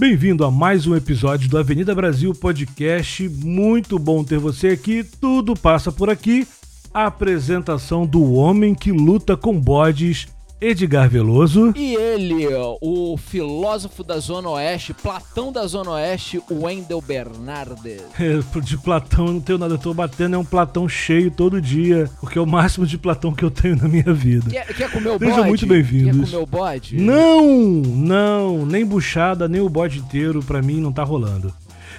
[0.00, 3.28] Bem-vindo a mais um episódio do Avenida Brasil Podcast.
[3.28, 5.04] Muito bom ter você aqui.
[5.04, 6.48] Tudo passa por aqui.
[6.92, 10.26] A apresentação do homem que luta com bodes
[10.60, 11.72] Edgar Veloso.
[11.74, 12.46] E ele,
[12.82, 18.02] o filósofo da Zona Oeste, Platão da Zona Oeste, Wendel Bernardes.
[18.62, 22.10] de Platão eu não tenho nada, eu tô batendo, é um Platão cheio todo dia,
[22.20, 24.50] porque é o máximo de Platão que eu tenho na minha vida.
[24.50, 25.30] Quer, quer comer o bode?
[25.30, 26.28] Sejam muito bem-vindos.
[26.28, 26.96] Quer comer o bode?
[26.98, 31.54] Não, não, nem buchada, nem o bode inteiro, pra mim não tá rolando.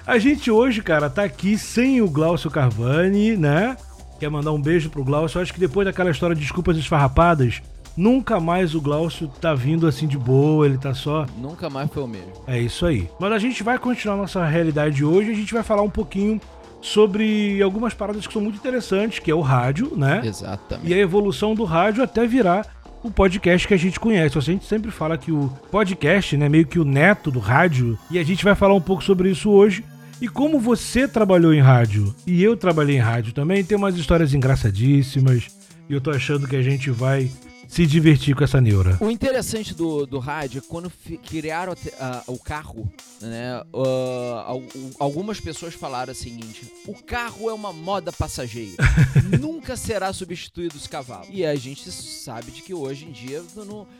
[0.06, 3.76] A gente hoje, cara, tá aqui sem o Glaucio Carvani, né?
[4.20, 5.40] Quer mandar um beijo pro Glaucio.
[5.40, 7.62] Eu acho que depois daquela história de desculpas esfarrapadas,
[8.02, 11.28] Nunca mais o Glaucio tá vindo assim de boa, ele tá só.
[11.38, 12.32] Nunca mais foi o mesmo.
[12.48, 13.08] É isso aí.
[13.20, 16.42] Mas a gente vai continuar nossa realidade hoje, a gente vai falar um pouquinho
[16.82, 20.20] sobre algumas paradas que são muito interessantes, que é o rádio, né?
[20.26, 20.90] Exatamente.
[20.90, 22.66] E a evolução do rádio até virar
[23.04, 24.36] o podcast que a gente conhece.
[24.36, 28.18] A gente sempre fala que o podcast, né, meio que o neto do rádio, e
[28.18, 29.86] a gente vai falar um pouco sobre isso hoje.
[30.20, 34.34] E como você trabalhou em rádio e eu trabalhei em rádio também, tem umas histórias
[34.34, 35.50] engraçadíssimas.
[35.88, 37.30] E eu tô achando que a gente vai
[37.72, 38.98] se divertir com essa neura.
[39.00, 40.92] O interessante do, do rádio é quando
[41.26, 42.92] criaram uh, o carro,
[43.22, 43.62] né?
[43.74, 48.76] Uh, algumas pessoas falaram o seguinte: o carro é uma moda passageira,
[49.40, 51.30] nunca será substituído os cavalos.
[51.32, 53.42] E a gente sabe de que hoje em dia,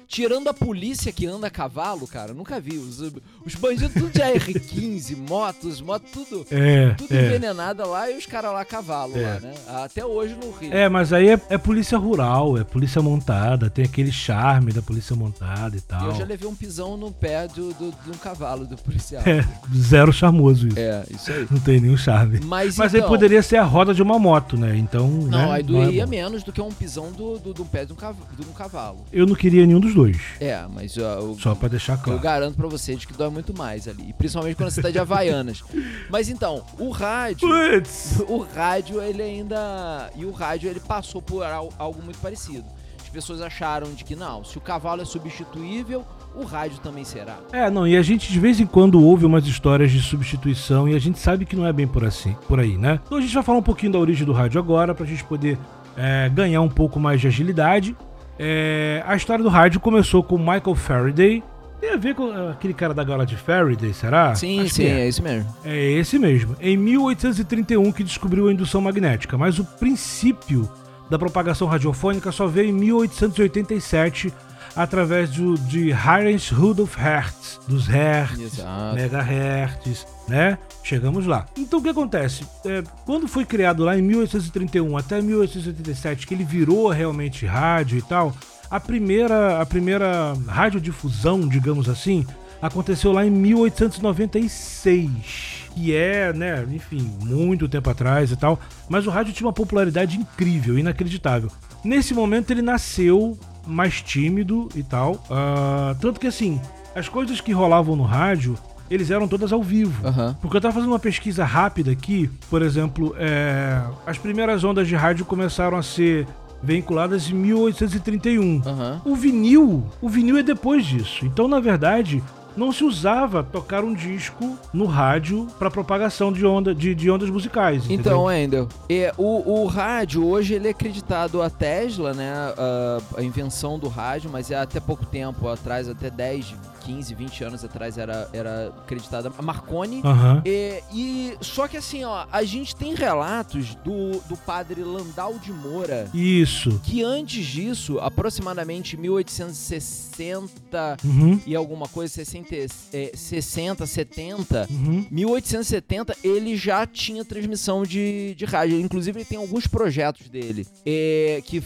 [0.06, 2.78] tirando a polícia que anda a cavalo, cara, nunca vi.
[2.78, 7.26] Os, os bandidos tudo de R15, motos, moto, tudo, é, tudo é.
[7.26, 9.22] envenenada lá e os caras lá a cavalo é.
[9.22, 9.54] lá, né?
[9.68, 10.74] Até hoje no Rio.
[10.74, 14.82] É, mas aí é, é polícia rural, é polícia montada montada, tem aquele charme da
[14.82, 16.08] polícia montada e tal.
[16.08, 19.22] Eu já levei um pisão no pé do, do, de um cavalo do policial.
[19.26, 19.46] É,
[19.76, 20.80] zero charmoso isso.
[20.80, 21.48] É, isso aí.
[21.50, 22.40] Não tem nenhum charme.
[22.44, 24.76] Mas, Mas então, aí poderia ser a roda de uma moto, né?
[24.76, 25.08] Então.
[25.08, 25.52] Não, né?
[25.52, 28.28] aí doía é menos do que um pisão do, do, do pé de um, cavalo,
[28.38, 29.06] de um cavalo.
[29.12, 30.18] Eu não queria nenhum dos dois.
[30.40, 30.96] É, mas.
[30.98, 32.18] Uh, Só pra deixar claro.
[32.18, 34.10] Eu garanto pra você de que dói muito mais ali.
[34.10, 35.64] E principalmente quando você tá de Havaianas.
[36.10, 37.48] mas então, o rádio.
[37.48, 38.24] Puts.
[38.28, 40.10] O rádio, ele ainda.
[40.16, 42.66] E o rádio, ele passou por algo muito parecido
[43.12, 46.04] pessoas acharam de que não, se o cavalo é substituível,
[46.36, 47.38] o rádio também será.
[47.52, 50.96] É, não, e a gente de vez em quando ouve umas histórias de substituição e
[50.96, 53.00] a gente sabe que não é bem por assim, por aí, né?
[53.06, 55.58] Então a gente vai falar um pouquinho da origem do rádio agora, pra gente poder
[55.96, 57.96] é, ganhar um pouco mais de agilidade.
[58.40, 61.44] É, a história do rádio começou com Michael Faraday.
[61.80, 64.36] Tem a ver com aquele cara da gaiola de Faraday, será?
[64.36, 65.02] Sim, Acho sim, é.
[65.02, 65.56] é esse mesmo.
[65.66, 66.56] É esse mesmo.
[66.62, 70.70] Em 1831 que descobriu a indução magnética, mas o princípio
[71.12, 74.34] da propagação radiofônica só veio em 1887
[74.74, 78.96] através do, de Heinrich Rudolf Hertz, dos Hertz, Exato.
[78.96, 80.58] megahertz, né?
[80.82, 81.46] Chegamos lá.
[81.58, 82.46] Então o que acontece?
[82.66, 88.02] É, quando foi criado lá em 1831 até 1887, que ele virou realmente rádio e
[88.02, 88.34] tal,
[88.70, 92.26] a primeira, a primeira radiodifusão, digamos assim,
[92.62, 98.60] aconteceu lá em 1896 que é, né, enfim, muito tempo atrás e tal,
[98.90, 101.50] mas o rádio tinha uma popularidade incrível, inacreditável.
[101.84, 106.60] Nesse momento ele nasceu mais tímido e tal, uh, tanto que assim,
[106.96, 108.58] as coisas que rolavam no rádio
[108.90, 110.06] eles eram todas ao vivo.
[110.06, 110.34] Uhum.
[110.42, 114.96] Porque eu tava fazendo uma pesquisa rápida aqui, por exemplo, é, as primeiras ondas de
[114.96, 116.28] rádio começaram a ser
[116.62, 118.44] vinculadas em 1831.
[118.44, 118.62] Uhum.
[119.06, 121.26] O vinil, o vinil é depois disso.
[121.26, 122.22] Então, na verdade,
[122.56, 127.30] não se usava tocar um disco no rádio para propagação de, onda, de, de ondas
[127.30, 127.90] musicais.
[127.90, 132.32] Então, Wendel, é, o, o rádio hoje ele é acreditado a Tesla, né?
[132.34, 137.44] A, a, invenção do rádio, mas é até pouco tempo atrás, até 10, 15, 20
[137.44, 140.02] anos atrás era, era acreditada a Marconi.
[140.04, 140.42] Uhum.
[140.46, 145.54] E, e, só que assim, ó, a gente tem relatos do, do padre Landau de
[145.54, 146.10] Moura.
[146.14, 146.80] Isso.
[146.84, 151.40] Que antes disso, aproximadamente 1860 uhum.
[151.46, 152.56] e alguma coisa, 60,
[152.94, 155.06] é, 60 70, uhum.
[155.10, 158.80] 1870, ele já tinha transmissão de, de rádio.
[158.80, 161.62] Inclusive, ele tem alguns projetos dele é, que,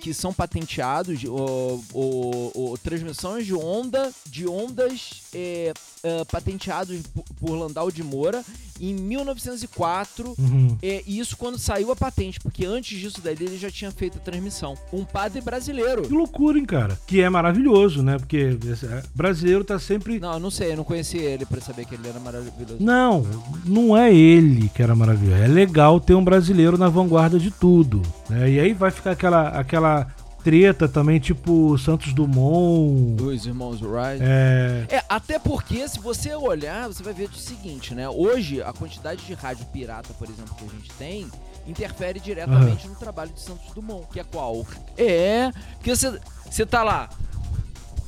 [0.00, 5.72] que são patenteados, o, o, o, transmissões de onda, de onda ondas é,
[6.04, 7.00] uh, patenteados
[7.38, 8.44] por Landau de Moura
[8.80, 10.34] em 1904.
[10.38, 10.76] Uhum.
[10.82, 14.18] É, e isso quando saiu a patente, porque antes disso daí ele já tinha feito
[14.18, 14.74] a transmissão.
[14.92, 16.02] Um padre brasileiro.
[16.02, 16.98] Que loucura, hein, cara?
[17.06, 18.18] Que é maravilhoso, né?
[18.18, 20.18] Porque é, brasileiro tá sempre.
[20.18, 22.76] Não, eu não sei, eu não conheci ele para saber que ele era maravilhoso.
[22.80, 23.26] Não,
[23.64, 25.42] não é ele que era maravilhoso.
[25.42, 28.02] É legal ter um brasileiro na vanguarda de tudo.
[28.28, 28.50] Né?
[28.50, 30.06] E aí vai ficar aquela, aquela
[30.42, 33.22] treta também, tipo Santos Dumont.
[33.22, 34.22] Os irmãos Wright.
[34.22, 34.86] É...
[34.88, 38.08] é, até porque se você olhar, você vai ver o seguinte, né?
[38.08, 41.28] Hoje, a quantidade de rádio pirata, por exemplo, que a gente tem,
[41.66, 42.94] interfere diretamente uhum.
[42.94, 44.06] no trabalho de Santos Dumont.
[44.12, 44.66] Que é qual?
[44.96, 47.08] É, porque você, você tá lá.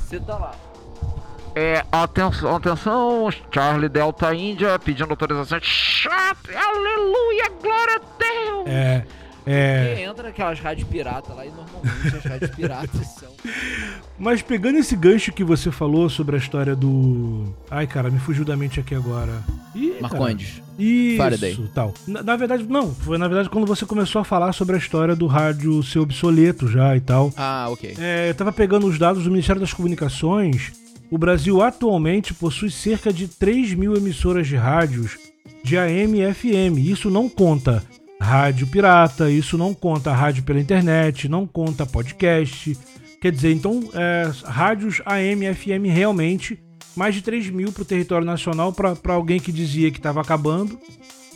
[0.08, 0.54] Você tá lá.
[1.54, 5.58] É, atenção, atenção, Charlie Delta Índia pedindo autorização.
[5.60, 8.66] Chat, aleluia, glória a Deus!
[8.66, 9.06] É.
[9.46, 9.96] É...
[9.98, 13.32] E entra aquelas rádios piratas lá e normalmente as rádios piratas são.
[14.18, 17.52] Mas pegando esse gancho que você falou sobre a história do.
[17.70, 19.42] Ai, cara, me fugiu da mente aqui agora.
[19.74, 20.62] Ih, Marcondes.
[20.78, 21.70] Isso, Faraday.
[21.74, 21.94] tal.
[22.06, 22.94] Na, na, verdade, não.
[22.94, 26.68] Foi na verdade quando você começou a falar sobre a história do rádio ser obsoleto
[26.68, 27.32] já e tal.
[27.36, 27.96] Ah, ok.
[27.98, 30.72] É, eu tava pegando os dados do Ministério das Comunicações.
[31.10, 35.18] O Brasil atualmente possui cerca de 3 mil emissoras de rádios
[35.62, 36.78] de AM e FM.
[36.78, 37.82] Isso não conta
[38.22, 42.78] rádio pirata, isso não conta rádio pela internet, não conta podcast.
[43.20, 46.58] Quer dizer, então, é, rádios AM FM realmente,
[46.96, 50.78] mais de 3 mil para o território nacional, para alguém que dizia que estava acabando,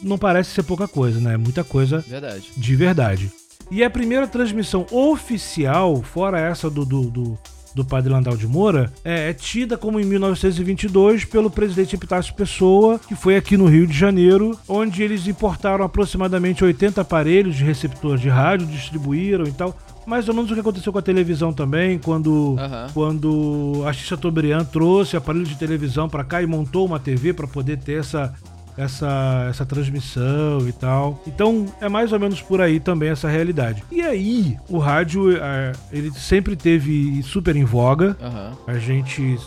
[0.03, 1.37] não parece ser pouca coisa, né?
[1.37, 2.51] Muita coisa verdade.
[2.57, 3.33] de verdade.
[3.71, 7.39] E a primeira transmissão oficial, fora essa do, do, do
[7.77, 12.99] do padre Landau de Moura, é, é, tida como em 1922 pelo presidente Epitácio Pessoa,
[12.99, 18.17] que foi aqui no Rio de Janeiro, onde eles importaram aproximadamente 80 aparelhos de receptor
[18.17, 19.77] de rádio, distribuíram e tal.
[20.07, 22.87] Mais ou menos o que aconteceu com a televisão também, quando, uhum.
[22.95, 27.47] quando a Xista Tobrian trouxe aparelho de televisão para cá e montou uma TV para
[27.47, 28.33] poder ter essa
[28.77, 31.21] essa, essa transmissão e tal.
[31.27, 33.83] Então é mais ou menos por aí também essa realidade.
[33.91, 38.17] E aí, o rádio, é, ele sempre teve super em voga.
[38.21, 38.75] Uhum.
[38.75, 39.39] A gente.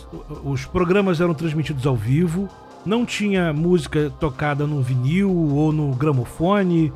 [0.44, 2.48] Os programas eram transmitidos ao vivo.
[2.84, 6.92] Não tinha música tocada no vinil ou no gramofone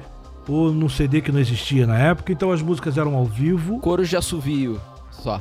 [0.48, 3.78] ou no CD que não existia na época, então as músicas eram ao vivo.
[3.80, 4.80] Coro de assovio,
[5.10, 5.40] só.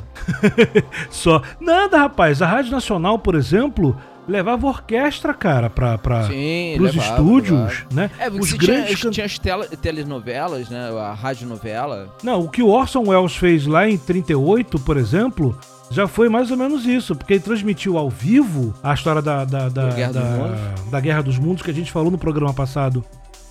[1.10, 1.42] só.
[1.60, 2.42] Nada, rapaz.
[2.42, 3.96] A Rádio Nacional, por exemplo,
[4.28, 7.86] levava orquestra, cara, pra, pra, Sim, pros levava, estúdios, levava.
[7.92, 8.12] né?
[8.20, 10.90] É, Os grandes tinha, tinha as tele, telenovelas, né?
[10.98, 12.14] A rádio novela.
[12.24, 15.58] Não, o que o Orson Welles fez lá em 38, por exemplo,
[15.90, 19.70] já foi mais ou menos isso, porque ele transmitiu ao vivo a história da, da,
[19.70, 23.04] da, Guerra, da, da Guerra dos Mundos que a gente falou no programa passado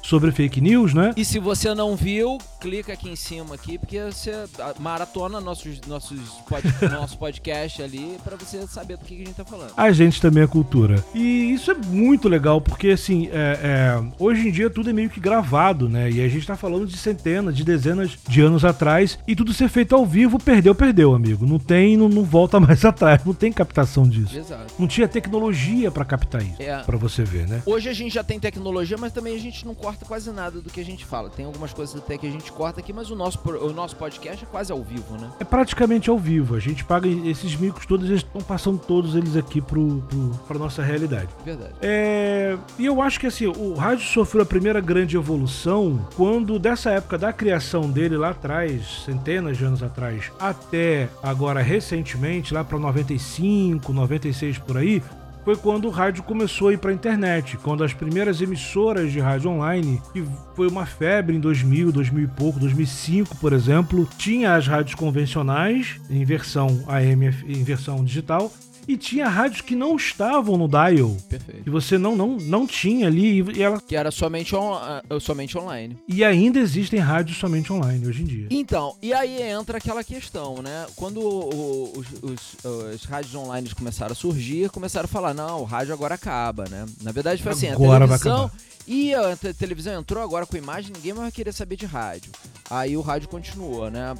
[0.02, 1.12] sobre fake news, né?
[1.16, 4.44] E se você não viu, clica aqui em cima aqui, porque você
[4.78, 6.18] maratona nossos, nossos
[6.48, 9.72] pod, nosso podcast ali para você saber do que, que, a gente tá falando.
[9.76, 11.02] A gente também é cultura.
[11.14, 15.08] E isso é muito legal, porque assim, é, é, hoje em dia tudo é meio
[15.08, 16.10] que gravado, né?
[16.10, 19.68] E a gente tá falando de centenas, de dezenas de anos atrás, e tudo ser
[19.68, 21.46] feito ao vivo, perdeu, perdeu, amigo.
[21.46, 24.36] Não tem, não, não volta mais atrás, não tem captação disso.
[24.36, 24.74] Exato.
[24.78, 26.82] Não tinha tecnologia para captar isso, é.
[26.82, 27.62] para você ver, né?
[27.64, 30.60] Hoje a gente já tem tecnologia, mas também a gente não corta corta quase nada
[30.60, 31.28] do que a gente fala.
[31.30, 34.44] Tem algumas coisas até que a gente corta aqui, mas o nosso, o nosso podcast
[34.44, 35.30] é quase ao vivo, né?
[35.38, 36.54] É praticamente ao vivo.
[36.54, 40.58] A gente paga esses micos todos, eles estão passando todos eles aqui pro, pro, pra
[40.58, 41.28] nossa realidade.
[41.44, 41.74] Verdade.
[41.80, 46.90] É, e eu acho que assim, o rádio sofreu a primeira grande evolução quando, dessa
[46.90, 52.78] época da criação dele lá atrás, centenas de anos atrás, até agora recentemente, lá para
[52.78, 55.02] 95, 96 por aí,
[55.44, 59.20] foi quando o rádio começou a ir para a internet, quando as primeiras emissoras de
[59.20, 60.24] rádio online, que
[60.54, 66.00] foi uma febre em 2000, 2000 e pouco, 2005, por exemplo, tinha as rádios convencionais
[66.08, 68.52] em versão AM, em versão digital,
[68.86, 71.16] e tinha rádios que não estavam no dial.
[71.28, 71.64] Perfeito.
[71.64, 73.42] Que você não, não, não tinha ali.
[73.56, 73.80] E ela...
[73.80, 74.78] Que era somente, on,
[75.10, 75.96] uh, somente online.
[76.08, 78.48] E ainda existem rádios somente online hoje em dia.
[78.50, 80.86] Então, e aí entra aquela questão, né?
[80.96, 85.64] Quando o, os, os, os, rádios online começaram a surgir, começaram a falar, não, o
[85.64, 86.86] rádio agora acaba, né?
[87.02, 88.50] Na verdade foi assim, agora a televisão...
[88.86, 92.32] E a televisão entrou agora com imagem, ninguém mais querer saber de rádio.
[92.68, 94.14] Aí o rádio continuou, né?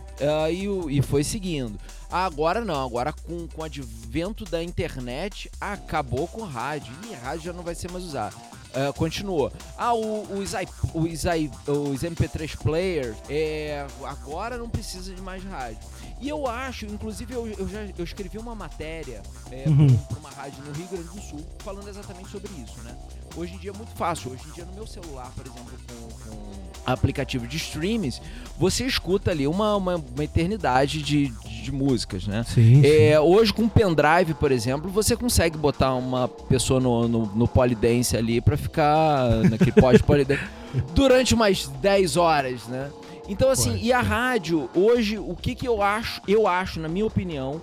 [0.45, 1.78] Aí, e foi seguindo.
[2.11, 6.92] Agora não, agora com, com o advento da internet, acabou com o rádio.
[7.11, 8.37] E rádio já não vai ser mais usado.
[8.73, 9.52] Uh, continuou.
[9.76, 10.55] Ah, o, os,
[10.95, 15.79] os, os MP3 players, é, agora não precisa de mais rádio.
[16.23, 19.95] E eu acho, inclusive, eu, eu já eu escrevi uma matéria é, uhum.
[19.95, 22.97] para uma rádio no Rio Grande do Sul falando exatamente sobre isso, né?
[23.37, 24.31] Hoje em dia é muito fácil.
[24.31, 28.23] Hoje em dia no meu celular, por exemplo, com, com aplicativo de streams,
[28.59, 31.29] você escuta ali uma, uma, uma eternidade de,
[31.62, 32.45] de músicas, né?
[32.47, 33.19] Sim, é, sim.
[33.19, 38.40] Hoje com pendrive, por exemplo, você consegue botar uma pessoa no, no, no polidense ali
[38.40, 40.42] para ficar naquele pós-polidense
[40.95, 42.90] durante umas 10 horas, né?
[43.28, 43.85] Então assim, Pode.
[43.85, 47.62] e a rádio, hoje, o que que eu acho, eu acho, na minha opinião,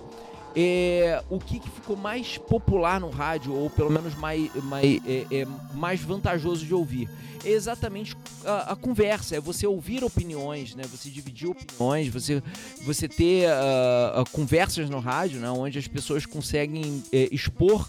[0.56, 5.26] é, o que, que, ficou mais popular no rádio, ou pelo menos mais, mais, é,
[5.30, 7.08] é, mais vantajoso de ouvir?
[7.44, 10.84] É exatamente a, a, conversa, é você ouvir opiniões, né?
[10.84, 12.42] você dividir opiniões, você,
[12.82, 15.50] você ter uh, conversas no rádio, né?
[15.50, 17.86] onde as pessoas conseguem é, expor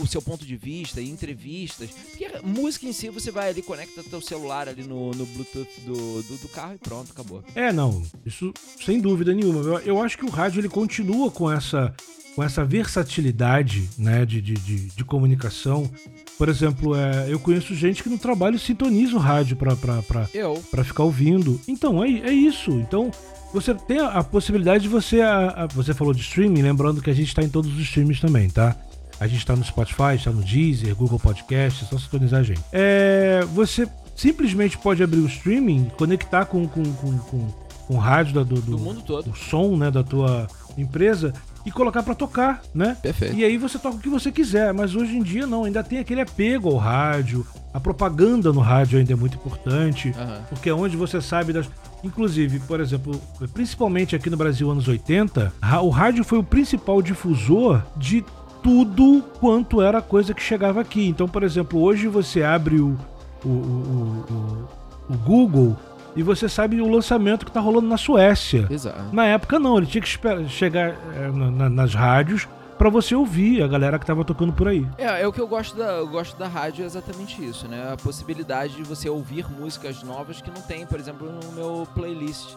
[0.00, 1.90] o seu ponto de vista, entrevistas.
[1.90, 6.22] Porque música em si, você vai ali, conecta teu celular ali no, no Bluetooth do,
[6.22, 7.42] do, do carro e pronto, acabou.
[7.54, 8.52] É, não, isso
[8.84, 9.60] sem dúvida nenhuma.
[9.60, 11.94] Eu, eu acho que o rádio ele continua com essa,
[12.34, 15.90] com essa versatilidade né, de, de, de, de comunicação.
[16.38, 20.28] Por exemplo, é, eu conheço gente que no trabalho sintoniza o rádio pra, pra, pra,
[20.34, 20.62] Eu.
[20.70, 21.60] pra ficar ouvindo.
[21.68, 22.72] Então, é, é isso.
[22.72, 23.10] Então,
[23.52, 25.20] você tem a, a possibilidade de você.
[25.20, 28.20] A, a- você falou de streaming, lembrando que a gente tá em todos os streams
[28.20, 28.74] também, tá?
[29.20, 32.60] A gente tá no Spotify, está no Deezer, Google Podcast, é só sintonizar a gente.
[32.72, 37.46] É, você simplesmente pode abrir o streaming, conectar com, com, com, com,
[37.86, 39.30] com o rádio da- do, do, Do mundo todo.
[39.30, 41.32] do som né, da tua empresa
[41.64, 42.96] e colocar pra tocar, né?
[43.00, 43.34] Perfeito.
[43.36, 45.98] E aí você toca o que você quiser, mas hoje em dia não, ainda tem
[45.98, 50.40] aquele apego ao rádio, a propaganda no rádio ainda é muito importante, Aham.
[50.48, 51.68] porque é onde você sabe das.
[52.02, 53.18] Inclusive, por exemplo,
[53.54, 58.22] principalmente aqui no Brasil, anos 80, ra- o rádio foi o principal difusor de
[58.62, 61.06] tudo quanto era coisa que chegava aqui.
[61.08, 62.96] Então, por exemplo, hoje você abre o,
[63.44, 64.68] o, o-
[65.10, 65.76] o Google
[66.16, 68.66] e você sabe o lançamento que tá rolando na Suécia.
[68.70, 69.12] Exato.
[69.12, 72.46] Na época não, ele tinha que esperar, chegar é, na- na- nas rádios
[72.78, 74.86] pra você ouvir a galera que tava tocando por aí.
[74.98, 77.92] É, é o que eu gosto da, eu gosto da rádio é exatamente isso, né?
[77.92, 82.54] A possibilidade de você ouvir músicas novas que não tem, por exemplo, no meu playlist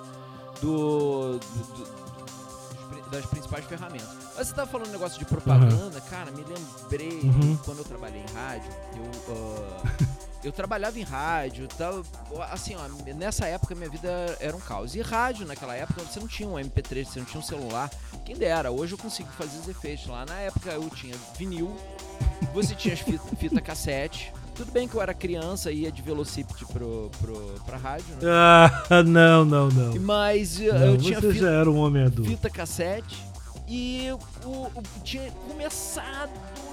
[0.61, 2.07] do, do- do-
[3.11, 4.07] das principais ferramentas.
[4.35, 7.57] Mas você tava falando um negócio de propaganda, cara, me lembrei Uhum.
[7.63, 10.03] quando eu trabalhei em rádio, eu ah,
[10.44, 12.03] eu trabalhava em rádio, tal,
[12.51, 14.96] assim, ó, nessa época minha vida era um caos.
[14.96, 17.89] E rádio naquela época você não tinha um MP3, você não tinha um celular.
[18.25, 20.25] Quem dera, hoje eu consigo fazer os efeitos lá.
[20.25, 21.75] Na época eu tinha vinil,
[22.53, 24.32] você tinha as fita, fita cassete.
[24.56, 28.22] Tudo bem que eu era criança e ia de velocípede pro, pro, pra rádio, né?
[28.89, 30.00] Ah, não, não, não.
[30.01, 32.32] Mas uh, não eu tinha você fita, já era um homem adulto.
[32.32, 33.24] fita cassete
[33.67, 34.08] e
[34.44, 34.72] o, o-
[35.03, 36.32] tinha começado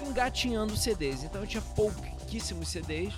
[0.08, 1.24] engatinhando CDs.
[1.24, 3.12] Então eu tinha pouquíssimos CDs,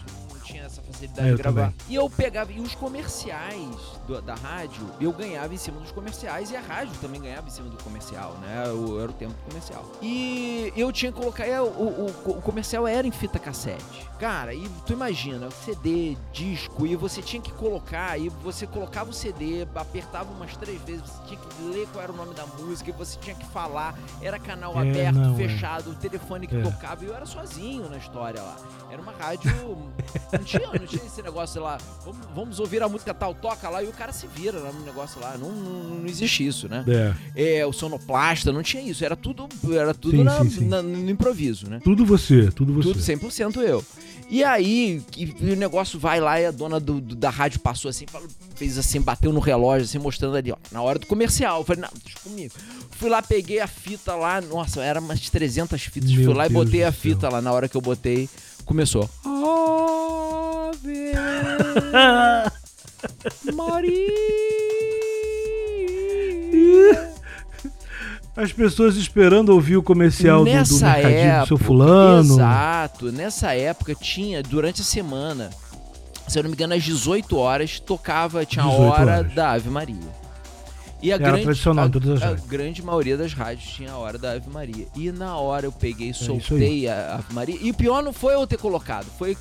[0.47, 1.61] tinha essa facilidade É, eu de gravar.
[1.73, 1.75] também.
[1.89, 3.77] E eu pegava, e os comerciais
[4.07, 7.51] do- da rádio, eu ganhava em cima dos comerciais e a rádio também ganhava em
[7.51, 8.65] cima do comercial, né?
[8.71, 9.85] O- era o tempo do comercial.
[10.01, 14.07] E eu tinha que colocar, é, o, o- o comercial era em fita cassete.
[14.19, 19.13] Cara, e tu imagina, CD, disco, e você tinha que colocar, e você colocava o
[19.13, 22.89] CD, apertava umas três vezes, você tinha que ler qual era o nome da música,
[22.91, 25.37] e você tinha que falar, era canal É, aberto, não, é.
[25.37, 26.63] fechado, o telefone que É.
[26.63, 28.57] tocava, e eu era sozinho na história lá.
[28.91, 29.51] Era uma rádio.
[30.39, 33.69] Não tinha, não tinha esse negócio sei lá, vamos, vamos ouvir a música tal, toca
[33.69, 35.37] lá, e o cara se vira lá no negócio lá.
[35.39, 36.85] Não, não, não existe isso, né?
[37.35, 40.69] É, É, o sonoplasta, não tinha isso, era tudo, era tudo Sim, na- sim, sim.
[40.69, 41.81] na- no improviso, né?
[41.83, 42.89] tudo você, tudo você.
[42.89, 43.85] Tudo 100% eu.
[44.29, 47.61] E aí, que- e o negócio vai lá e a dona do- do- da rádio
[47.61, 51.07] passou assim, falou- fez assim, bateu no relógio, assim, mostrando ali, ó, na hora do
[51.07, 51.61] comercial.
[51.61, 52.53] Eu falei, não, deixa comigo.
[52.91, 56.11] Fui lá, peguei a fita lá, nossa, era umas 300 fitas.
[56.11, 57.01] Meu Fui lá e Deus botei do a céu.
[57.01, 58.29] fita lá, na hora que eu botei,
[58.65, 59.09] começou.
[63.47, 64.07] Ave Maria.
[68.37, 72.35] As pessoas esperando ouvir o comercial do, do Nessa mercadinho época, do seu fulano.
[72.35, 73.13] Exato.
[73.13, 75.51] Nessa época tinha, durante a semana,
[76.29, 79.35] se eu não me engano, às 18 horas, tocava, tinha a 18 hora horas.
[79.35, 80.26] da Ave Maria.
[81.03, 82.47] E a Era grande, tradicional a, em todas as a rádios.
[82.47, 84.87] grande maioria das rádios tinha a hora da Ave Maria.
[84.97, 87.59] E na hora eu peguei, É soltei a Ave Maria.
[87.61, 89.07] E o pior não foi eu ter colocado.
[89.19, 89.37] Foi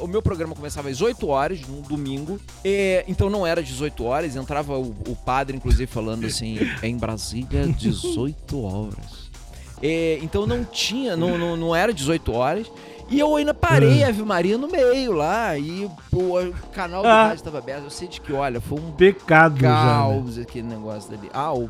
[0.00, 2.38] o meu programa começava às 8 horas, num domingo.
[2.64, 4.36] E, então não era 18 horas.
[4.36, 9.30] Entrava o, o padre, inclusive, falando assim: em Brasília, 18 horas.
[9.82, 12.70] É, então não tinha, não, não, não era 18 horas.
[13.10, 15.58] E eu ainda parei a Ave Maria no meio lá.
[15.58, 17.22] E pô, o canal do Ah.
[17.24, 17.84] rádio estava aberto.
[17.84, 19.68] Eu sei de que, olha, foi um Pecado já.
[19.68, 19.74] né?
[19.74, 21.28] caos aquele negócio dali.
[21.34, 21.64] Ah, o,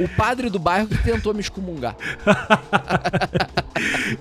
[0.00, 1.94] o padre do bairro que tentou me excomungar.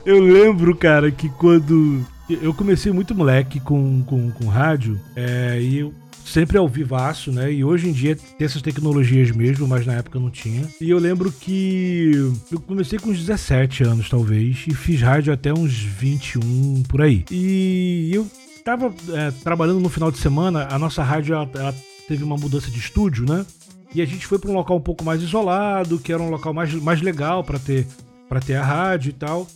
[0.05, 2.05] Eu lembro, cara, que quando.
[2.29, 5.93] Eu comecei muito moleque com, com, com rádio, é, e eu
[6.25, 7.53] sempre ao vivaço, né?
[7.53, 10.67] E hoje em dia tem essas tecnologias mesmo, mas na época não tinha.
[10.81, 12.11] E eu lembro que
[12.51, 17.23] eu comecei com uns 17 anos, talvez, e fiz rádio até uns 21 por aí.
[17.31, 18.27] E eu
[18.63, 21.75] tava é, trabalhando no final de semana, a nossa rádio ela, ela
[22.07, 23.45] teve uma mudança de estúdio, né?
[23.93, 26.53] E a gente foi para um local um pouco mais isolado, que era um local
[26.53, 27.87] mais, mais legal para ter
[28.27, 29.47] para ter a rádio e tal.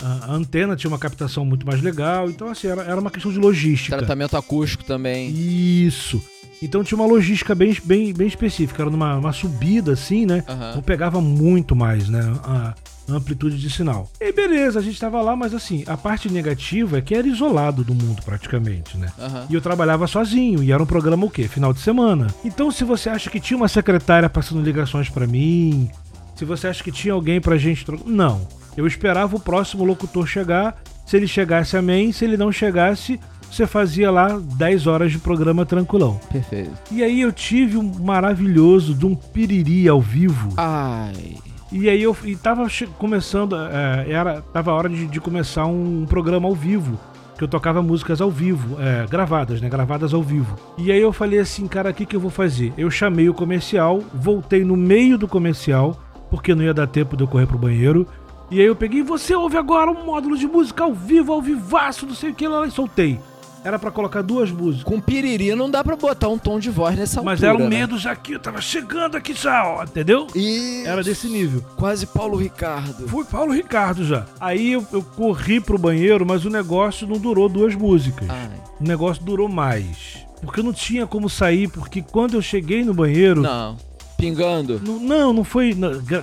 [0.00, 3.32] A, a- antena tinha uma captação muito mais legal, então assim, era, era uma questão
[3.32, 3.96] de logística.
[3.96, 5.30] Tratamento acústico também.
[5.30, 6.22] Isso.
[6.62, 10.44] Então tinha uma logística bem, bem, bem específica, era numa uma subida assim, né?
[10.48, 10.70] Aham.
[10.70, 12.20] Então pegava muito mais, né?
[12.44, 12.74] A
[13.08, 14.08] amplitude de sinal.
[14.20, 17.82] E beleza, a gente tava lá, mas assim, a parte negativa é que era isolado
[17.82, 19.12] do mundo praticamente, né?
[19.18, 19.46] Aham.
[19.50, 21.48] E eu trabalhava sozinho, e era um programa o quê?
[21.48, 22.28] Final de semana.
[22.44, 25.90] Então, se você acha que tinha uma secretária passando ligações pra mim,
[26.36, 27.84] se você acha que tinha alguém pra gente.
[28.06, 28.46] Não.
[28.76, 30.76] Eu esperava o próximo locutor chegar.
[31.06, 32.12] Se ele chegasse, amém.
[32.12, 36.18] Se ele não chegasse, você fazia lá 10 horas de programa tranquilão.
[36.30, 36.72] Perfeito.
[36.90, 40.54] E aí eu tive um maravilhoso de um piriri ao vivo.
[40.56, 41.36] Ai.
[41.70, 42.66] E aí eu e tava
[42.98, 46.98] começando, é, era, tava a hora de, de começar um programa ao vivo.
[47.36, 49.68] Que eu tocava músicas ao vivo, é, gravadas, né?
[49.68, 50.56] Gravadas ao vivo.
[50.78, 52.72] E aí eu falei assim, cara, o que, que eu vou fazer?
[52.76, 55.98] Eu chamei o comercial, voltei no meio do comercial,
[56.30, 58.06] porque não ia dar tempo de eu correr pro banheiro.
[58.52, 62.04] E aí eu peguei, você ouve agora um módulo de música ao vivo, ao vivaço,
[62.04, 63.18] não sei o que, lá, e soltei.
[63.64, 64.84] Era pra colocar duas músicas.
[64.84, 67.54] Com piriri não dá pra botar um tom de voz nessa Mas altura.
[67.54, 67.78] era um né?
[67.80, 70.26] medo já que eu tava chegando aqui já, ó, entendeu?
[70.34, 71.64] E Era desse nível.
[71.76, 73.08] quase Paulo Ricardo.
[73.08, 74.26] Fui Paulo Ricardo já.
[74.38, 78.28] Aí eu, eu corri pro banheiro, mas o negócio não durou duas músicas.
[78.28, 78.50] Ai.
[78.78, 80.18] O negócio durou mais.
[80.42, 83.40] Porque eu não tinha como sair, porque quando eu cheguei no banheiro.
[83.40, 83.78] Não.
[84.18, 84.78] Pingando.
[84.84, 85.72] Não, não, não foi.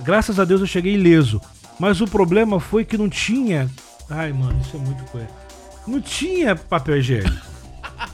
[0.04, 1.40] graças a Deus eu cheguei ileso.
[1.80, 3.68] Mas o problema foi que não tinha.
[4.10, 5.28] Ai, mano, isso é muito coisa.
[5.86, 7.34] Não tinha papel higiênico.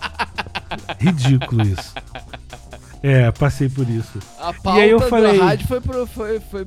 [1.00, 1.92] Ridículo isso.
[3.02, 4.18] É, passei por isso.
[4.38, 6.06] A pauta aí eu falei- da rádio foi pro.
[6.06, 6.66] Foi, foi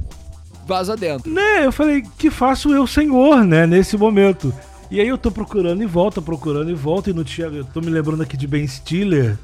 [0.68, 1.32] vaza dentro.
[1.32, 4.54] Né, eu falei, que faço eu, senhor, né, nesse momento.
[4.92, 7.48] E aí eu tô procurando e volta, procurando e volta, e não tinha.
[7.48, 9.38] Eu tô me lembrando aqui de Ben Stiller,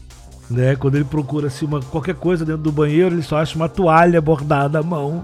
[0.49, 0.75] né?
[0.75, 4.19] Quando ele procura assim, uma, qualquer coisa dentro do banheiro, ele só acha uma toalha
[4.19, 5.23] bordada à mão.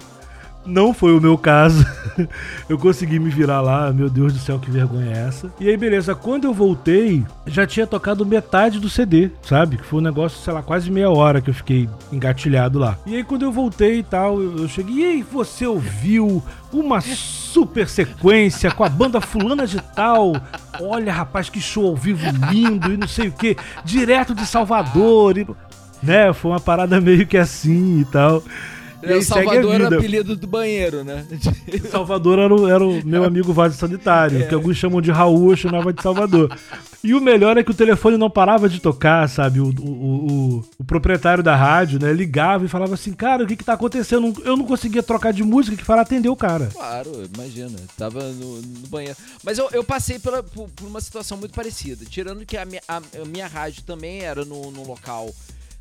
[0.65, 1.85] Não foi o meu caso.
[2.69, 5.51] eu consegui me virar lá, meu Deus do céu, que vergonha é essa?
[5.59, 9.77] E aí, beleza, quando eu voltei, já tinha tocado metade do CD, sabe?
[9.77, 12.97] Que foi um negócio, sei lá, quase meia hora que eu fiquei engatilhado lá.
[13.05, 17.87] E aí, quando eu voltei e tal, eu cheguei, e aí, você ouviu uma super
[17.87, 20.33] sequência com a banda fulana de tal?
[20.79, 25.37] Olha, rapaz, que show ao vivo lindo e não sei o que, direto de Salvador.
[25.37, 25.47] E,
[26.03, 28.43] né, foi uma parada meio que assim e tal.
[29.03, 31.25] E É, Salvador era apelido do banheiro, né?
[31.89, 35.57] Salvador era o, era o meu amigo vaso sanitário, que alguns chamam de Raul, eu
[35.57, 36.55] chamava de Salvador.
[37.03, 39.59] E o melhor é que o telefone não parava de tocar, sabe?
[39.59, 39.89] O, o,
[40.59, 43.73] o- o proprietário da rádio, né, ligava e falava assim, cara, o que que tá
[43.73, 44.31] acontecendo?
[44.45, 46.69] Eu não conseguia trocar de música, que fala atender o cara.
[46.71, 47.77] Claro, imagina.
[47.97, 49.17] Tava no, no banheiro.
[49.43, 52.05] Mas eu, eu passei pela, por, por uma situação muito parecida.
[52.05, 55.33] Tirando que a minha, a, a minha rádio também era num local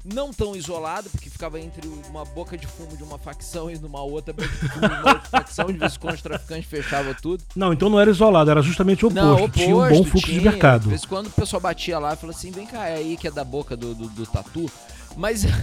[0.05, 4.03] não tão isolado, porque ficava entre uma boca de fumo de uma facção e numa
[4.03, 5.67] outra boca de fumo de uma outra facção.
[5.67, 7.45] De vez em quando os traficantes fechavam tudo.
[7.55, 9.25] Não, então não era isolado, era justamente o oposto.
[9.27, 10.51] Não, oposto, tinha um bom fluxo de tinha.
[10.51, 10.83] mercado.
[10.85, 13.17] De vez em quando o pessoal batia lá e falou assim: vem cá, é aí
[13.17, 14.71] que é da boca do, do, do tatu.
[15.17, 15.45] Mas.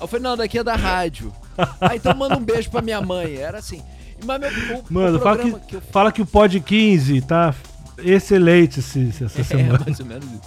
[0.00, 1.32] Eu falei, não, daqui é da rádio.
[1.80, 3.36] ah, então manda um beijo pra minha mãe.
[3.36, 3.80] Era assim.
[4.26, 7.54] Mas meu, o, Mano, o fala que, que eu fala que o Pod 15 tá
[7.98, 9.78] excelente esse, essa É, semana.
[9.84, 10.40] mais ou menos isso.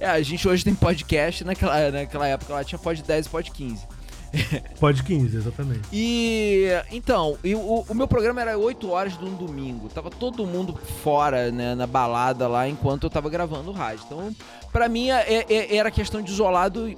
[0.00, 3.50] É, a gente hoje tem podcast, naquela, naquela época lá tinha pod 10 e pod
[3.50, 3.86] 15.
[4.78, 5.80] Pod 15, exatamente.
[5.92, 9.88] E então, e o, o meu programa era 8 horas de um domingo.
[9.88, 14.04] Tava todo mundo fora, né, na balada lá, enquanto eu tava gravando o rádio.
[14.06, 14.30] Então,
[14.70, 16.94] pra mim, é- é- era questão de isolado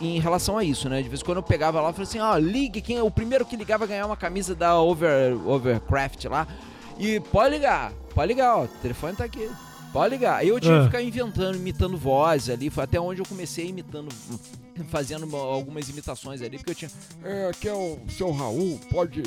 [0.00, 1.02] em- relação a isso, né?
[1.02, 3.44] De vez em quando eu pegava lá e falava assim, ó, ligue, quem, o primeiro
[3.44, 6.46] que ligava ganhar uma camisa da Over, Overcraft lá.
[7.00, 9.50] E pode ligar, pode ligar, ó, o telefone tá aqui.
[9.96, 10.36] Pode ligar.
[10.38, 12.68] Aí eu tinha que ficar inventando, imitando voz ali.
[12.70, 14.08] Foi até onde eu comecei imitando,
[14.90, 16.90] fazendo uma- algumas imitações ali, porque eu tinha.
[17.24, 19.22] É, aqui é o seu Raul, pode.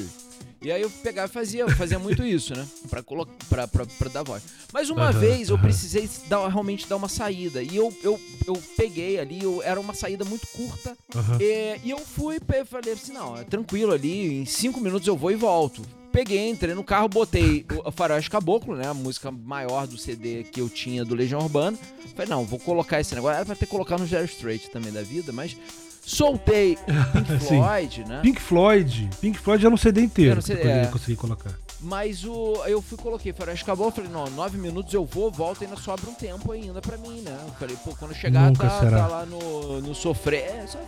[0.61, 2.67] E aí eu pegava e fazia, eu fazia muito isso, né?
[2.89, 4.43] Pra, colo- pra, pra, pra dar voz.
[4.73, 7.63] Mas uma vez eu precisei dar, realmente dar uma saída.
[7.63, 10.97] E eu, eu, eu peguei ali, eu, era uma saída muito curta.
[11.41, 15.15] É, e eu fui, pe- falei assim, não, é tranquilo ali, em cinco minutos eu
[15.15, 15.81] vou e volto.
[16.11, 20.59] Peguei, entrei no carro, botei o Faroeste Caboclo, né, a música maior do CD que
[20.59, 21.77] eu tinha do Legião Urbana.
[22.15, 25.01] Falei, não, vou colocar esse negócio, era pra ter colocado no Jerry Strait também da
[25.01, 25.55] vida, mas
[26.01, 26.77] soltei
[27.13, 27.39] Pink.
[27.45, 29.09] Floyd, né, Pink Floyd.
[29.21, 30.85] Pink Floyd era um CD inteiro Era um que CD, eu é.
[30.87, 31.51] conseguir colocar.
[31.79, 35.77] mas o, eu fui, coloquei Faroeste Caboclo, falei, não, nove minutos eu vou, volto, ainda
[35.77, 37.37] sobra um tempo ainda pra mim, né.
[37.47, 40.87] Eu falei, pô, quando chegar, Nunca tá, tá lá no, no sofrer, é, sofrer,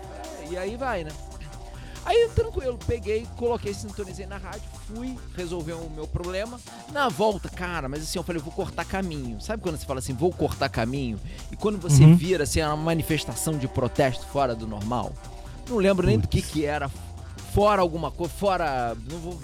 [0.49, 1.11] e aí vai, né.
[2.05, 6.59] Aí, tranquilo, peguei, coloquei, sintonizei na rádio, fui resolver o meu problema.
[6.91, 9.39] Na volta, cara, mas assim, eu falei, vou cortar caminho.
[9.39, 11.19] Sabe quando você fala assim, vou cortar caminho?
[11.51, 12.15] E quando você Uhum.
[12.15, 15.13] vira, assim, uma manifestação de protesto fora do normal?
[15.69, 16.89] Não lembro nem do que que era,
[17.53, 18.95] fora alguma coisa, fora...
[19.09, 19.39] Não vou...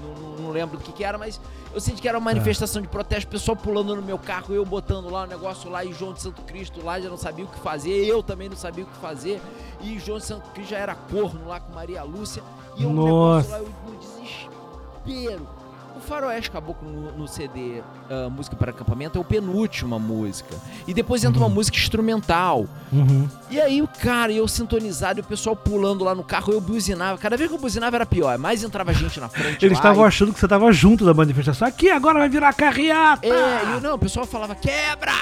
[0.00, 1.38] Não, não lembro do que que era, mas
[1.72, 5.08] eu senti que era uma manifestação de protesto, pessoal pulando no meu carro, eu botando
[5.10, 7.58] lá o negócio lá, e João de Santo Cristo lá já não sabia o que
[7.60, 9.40] fazer, eu também não sabia o que fazer,
[9.80, 12.42] e João de Santo Cristo já era corno lá com Maria Lúcia,
[12.76, 13.58] e eu no Nossa.
[13.58, 15.48] negócio lá, eu, no desespero,
[16.00, 20.56] O Faroeste Caboclo no, no CD ah, Música para Acampamento é o penúltima música.
[20.86, 22.66] E depois entra uma música instrumental.
[22.90, 23.28] Uhum.
[23.50, 27.18] E aí o cara, eu sintonizado, e o pessoal pulando lá no carro, eu buzinava.
[27.18, 28.38] Cada vez que eu buzinava era pior.
[28.38, 29.64] Mais entrava gente na frente.
[29.64, 31.68] Eles estavam e- achando que você tava junto da manifestação.
[31.68, 33.26] Aqui, agora vai virar carreata!
[33.26, 35.12] É, e eu, não, o pessoal falava, quebra!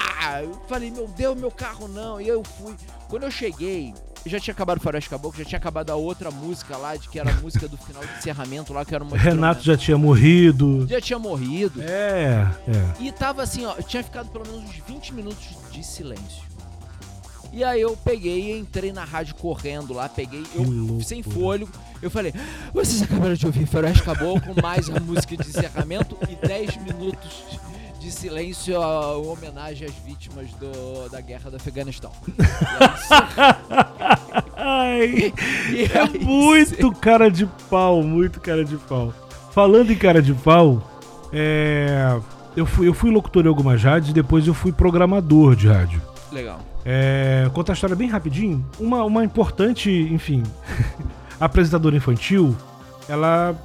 [0.41, 2.21] Eu falei, meu Deus, meu carro não.
[2.21, 2.73] E eu fui.
[3.09, 3.91] Quando eu cheguei,
[4.23, 7.19] já tinha acabado o Faroeste Caboclo, já tinha acabado a outra música lá, de que
[7.19, 9.17] era a música do final de encerramento lá, que era uma.
[9.17, 10.85] Renato já tinha morrido.
[10.87, 11.81] já tinha morrido.
[11.81, 13.03] É, é.
[13.03, 16.47] E tava assim, ó, tinha ficado pelo menos uns 20 minutos de silêncio.
[17.51, 22.11] E aí eu peguei e entrei na rádio correndo lá, peguei, eu sem fôlego, eu
[22.11, 22.31] falei,
[22.71, 27.59] vocês acabaram de ouvir Faroeste Caboclo, mais a música de encerramento e 10 minutos
[27.99, 32.11] de silêncio a homenagem às vítimas do, da guerra do Afeganistão.
[34.55, 35.33] Ai,
[35.71, 39.13] E é aí, muito cara de pau, muito cara de pau.
[39.51, 40.81] Falando em cara de pau,
[41.33, 42.17] é,
[42.55, 46.01] eu, fui, eu fui locutor em algumas rádios e depois eu fui programador de rádio.
[46.31, 46.59] Legal.
[46.85, 48.65] É, contar a história bem rapidinho.
[48.79, 50.43] Uma, uma importante, enfim,
[51.39, 52.55] apresentadora infantil,
[53.07, 53.55] ela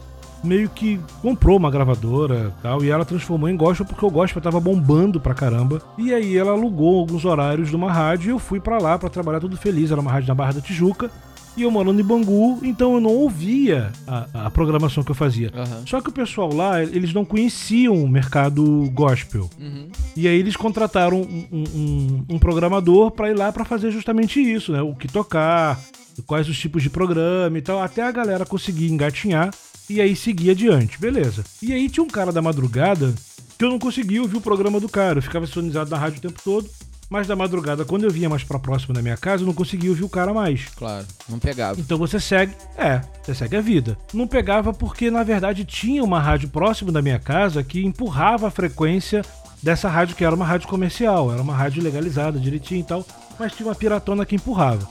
[0.44, 4.42] meio que comprou uma gravadora e tal, e ela transformou em gospel porque o gospel
[4.42, 5.80] tava bombando pra caramba.
[5.98, 9.08] E aí ela alugou alguns horários de uma rádio e eu fui pra lá pra
[9.08, 9.90] trabalhar tudo feliz.
[9.90, 11.10] Era uma rádio na Barra da Tijuca.
[11.56, 15.52] E eu morando em Bangu, então eu não ouvia a, a programação que eu fazia.
[15.54, 15.82] Aham.
[15.86, 19.48] Só que o pessoal lá, eles não conheciam o mercado gospel.
[19.56, 19.86] Uhum.
[20.16, 24.40] E aí eles contrataram um, um- um- um programador pra ir lá pra fazer justamente
[24.40, 24.82] isso, né?
[24.82, 25.78] O que tocar,
[26.26, 29.50] quais os tipos de programa e tal, até a galera conseguir engatinhar
[29.88, 31.44] e aí seguir adiante, beleza.
[31.62, 33.14] E aí tinha um cara da madrugada
[33.58, 36.22] que eu não conseguia ouvir o programa do cara, eu ficava sintonizado na rádio o
[36.22, 36.68] tempo todo,
[37.08, 39.90] mas da madrugada, quando eu vinha mais pra próxima da minha casa, eu não conseguia
[39.90, 40.64] ouvir o cara mais.
[40.76, 41.78] Claro, não pegava.
[41.78, 43.96] Então você segue, é, você segue a vida.
[44.12, 48.50] Não pegava porque na verdade tinha uma rádio próximo da minha casa que empurrava a
[48.50, 49.22] frequência
[49.62, 53.06] dessa rádio que era uma rádio comercial, era uma rádio legalizada direitinho e tal,
[53.38, 54.86] mas tinha uma piratona que empurrava.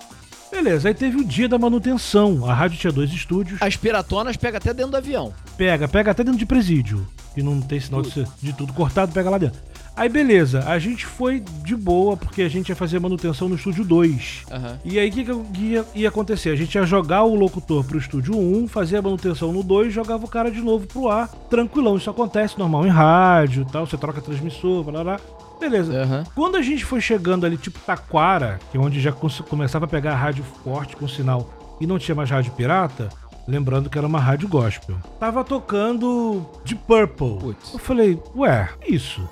[0.53, 2.47] Beleza, aí teve o dia da manutenção.
[2.49, 3.59] A rádio tinha dois estúdios.
[3.61, 5.33] As piratonas pega até dentro do avião.
[5.57, 7.07] Pega, pega até dentro de presídio.
[7.33, 9.59] Que não tem sinal de, ser- de tudo cortado, pega lá dentro.
[9.95, 13.83] Aí beleza, a gente foi de boa, porque a gente ia fazer manutenção no estúdio
[13.83, 14.43] 2.
[14.51, 14.79] Aham.
[14.85, 16.49] E aí o que, que ia, ia acontecer?
[16.49, 20.23] A gente ia jogar o locutor pro estúdio 1, fazer a manutenção no 2 jogava
[20.25, 21.97] o cara de novo pro ar, tranquilão.
[21.97, 25.19] Isso acontece normal em rádio e tal, você troca transmissor, blá, blá.
[25.59, 25.93] Beleza.
[26.03, 26.23] Aham.
[26.35, 30.15] Quando a gente foi chegando ali, tipo Taquara, que é onde já começava a pegar
[30.15, 33.09] rádio forte com sinal e não tinha mais rádio pirata,
[33.47, 37.55] lembrando que era uma rádio gospel, tava tocando de Purple.
[37.73, 39.27] Eu falei, ué, isso?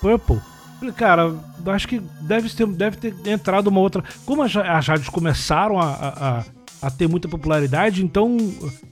[0.00, 0.40] Purple?
[0.78, 1.34] Falei, cara,
[1.66, 4.02] acho que deve ter, deve ter entrado uma outra.
[4.24, 6.44] Como as, as rádios começaram a, a, a-
[6.82, 8.38] a ter muita popularidade, então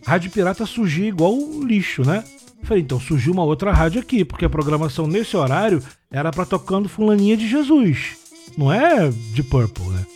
[0.07, 2.22] rádio pirata surgia igual lixo, né?
[2.62, 6.88] Falei, então surgiu uma outra rádio aqui, porque a programação nesse horário era pra tocando
[6.88, 8.16] Fulaninha de Jesus.
[8.56, 10.06] Não é de Purple, né?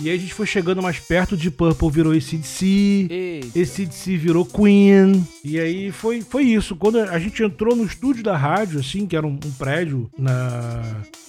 [0.00, 3.40] E aí a gente foi chegando mais perto de Purple, virou ACDC.
[3.90, 5.26] Se virou Queen.
[5.42, 6.76] E aí foi, foi isso.
[6.76, 10.82] Quando a gente entrou no estúdio da rádio, assim, que era um, um prédio na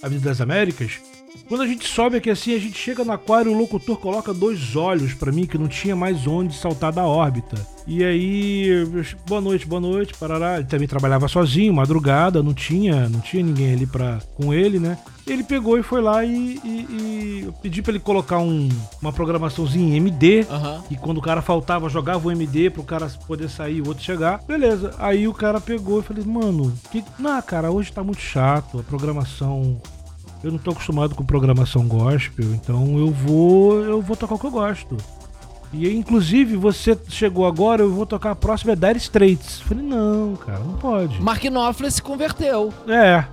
[0.03, 0.99] Avenida das Américas,
[1.47, 4.75] quando a gente sobe aqui assim, a gente chega no aquário, o locutor coloca dois
[4.75, 7.55] olhos pra mim, que não tinha mais onde saltar da órbita.
[7.85, 8.85] E aí,
[9.25, 10.55] boa noite, boa noite, parará.
[10.57, 14.97] Ele também trabalhava sozinho, madrugada, não tinha, não tinha ninguém ali pra, com ele, né?
[15.25, 18.67] Ele pegou e foi lá e, e- e eu pedi pra ele colocar um-
[19.01, 20.45] uma programaçãozinha em MD.
[20.49, 20.83] Aham.
[20.91, 24.03] E quando o cara faltava, jogava o MD pro cara poder sair e o outro
[24.03, 24.41] chegar.
[24.45, 24.93] Beleza.
[24.99, 27.03] Aí o cara pegou e falei, mano, que.
[27.17, 28.79] Não, cara, hoje tá muito chato.
[28.79, 29.81] A programação.
[30.43, 33.83] Eu não tô acostumado com programação gospel, então eu vou.
[33.83, 34.97] Eu vou tocar o que eu gosto.
[35.73, 39.59] E inclusive, você chegou agora, eu vou tocar a próxima é Dire Straits.
[39.61, 41.21] Falei, não, cara, não pode.
[41.21, 42.71] Mark Knopfler se converteu.
[42.87, 43.25] É.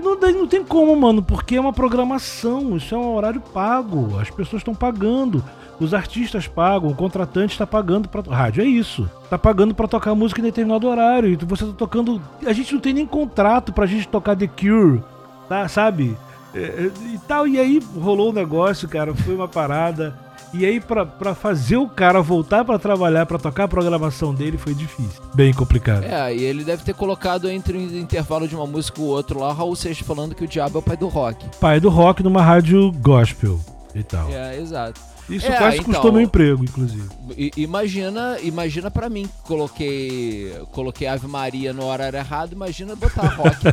[0.00, 4.30] Não, não tem como, mano, porque é uma programação, isso é um horário pago, as
[4.30, 5.44] pessoas estão pagando,
[5.78, 8.22] os artistas pagam, o contratante está pagando pra.
[8.22, 9.10] Rádio é isso.
[9.28, 11.28] Tá pagando pra tocar música em determinado horário.
[11.30, 12.22] E você tá tocando.
[12.46, 15.02] A gente não tem nem contrato pra gente tocar The Cure,
[15.48, 15.68] tá?
[15.68, 16.16] Sabe?
[16.54, 17.46] É, é, e tal.
[17.48, 20.14] E aí rolou o negócio, cara, foi uma parada.
[20.54, 24.58] E aí, pra, pra fazer o cara voltar pra trabalhar, pra tocar a programação dele,
[24.58, 25.22] foi difícil.
[25.34, 26.04] Bem complicado.
[26.04, 29.40] É, e ele deve ter colocado entre o intervalo de uma música e o outro
[29.40, 31.46] lá, Raul Seixas falando que o diabo é o pai do rock.
[31.58, 33.58] Pai do rock numa rádio gospel
[33.94, 34.28] e tal.
[34.30, 35.00] É, exato.
[35.30, 37.08] Isso É, quase então- custou meu emprego, inclusive.
[37.56, 43.56] Imagina, imagina para mim que coloquei, coloquei Ave Maria no horário errado, imagina botar rock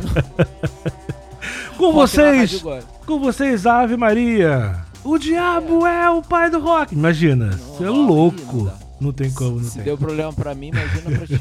[1.80, 2.64] Com rock vocês,
[3.06, 4.76] com vocês, Ave Maria.
[5.02, 6.94] O diabo é o pai do rock.
[6.94, 8.64] Imagina, você é louco.
[8.64, 9.84] não Não, tem como, não Se tem.
[9.84, 11.40] deu problema pra mim, imagina pra ti.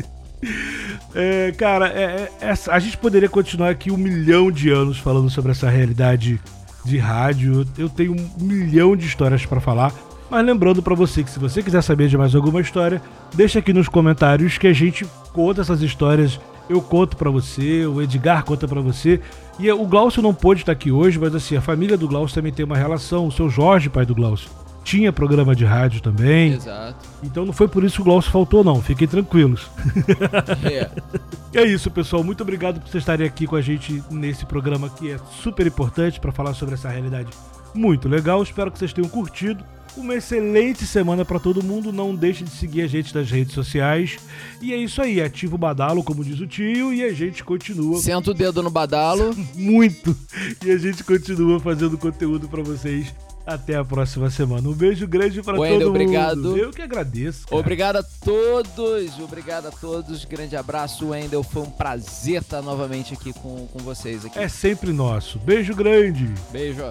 [1.14, 5.52] É, cara, é, é, a gente poderia continuar aqui um milhão de anos falando sobre
[5.52, 6.40] essa realidade
[6.82, 7.66] de rádio.
[7.76, 9.92] Eu tenho um milhão de histórias para falar.
[10.30, 13.02] Mas lembrando para você que se você quiser saber de mais alguma história,
[13.34, 16.40] deixa aqui nos comentários que a gente conta essas histórias.
[16.70, 19.20] Eu conto para você, o Edgar conta para você.
[19.60, 22.50] E o Glaucio não pôde estar aqui hoje, mas assim, a família do Glaucio também
[22.50, 23.26] tem uma relação.
[23.26, 24.50] O seu Jorge, pai do Glaucio,
[24.82, 26.54] tinha programa de rádio também.
[26.54, 27.06] Exato.
[27.22, 28.80] Então não foi por isso que o Glaucio faltou, não.
[28.80, 29.70] Fiquem tranquilos.
[30.64, 30.90] É.
[31.60, 32.24] é isso, pessoal.
[32.24, 36.18] Muito obrigado por vocês estarem aqui com a gente nesse programa que é super importante
[36.18, 37.28] para falar sobre essa realidade
[37.74, 38.42] muito legal.
[38.42, 39.64] Espero que vocês tenham curtido.
[39.96, 41.92] Uma excelente semana para todo mundo.
[41.92, 44.18] Não deixe de seguir a gente nas redes sociais.
[44.60, 45.20] E é isso aí.
[45.20, 47.98] Ativa o badalo, como diz o tio, e a gente continua.
[47.98, 49.34] Senta o dedo no badalo.
[49.54, 50.16] Muito.
[50.64, 53.12] E a gente continua fazendo conteúdo para vocês
[53.46, 54.68] até a próxima semana.
[54.68, 55.90] Um beijo grande para todo Wendel, mundo.
[55.90, 56.56] obrigado.
[56.56, 57.46] Eu que agradeço.
[57.46, 57.60] cara.
[57.60, 60.24] Obrigado a todos, obrigado a todos.
[60.24, 61.42] Grande abraço, Wendel.
[61.42, 64.38] Foi um prazer estar novamente aqui com, com vocês aqui.
[64.38, 65.38] É sempre nosso.
[65.38, 66.30] Beijo grande.
[66.52, 66.84] Beijo.